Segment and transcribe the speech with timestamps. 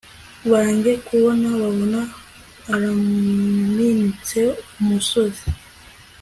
[0.51, 2.01] bajye kubona babona
[2.73, 4.39] araminutse
[4.79, 5.45] umusozi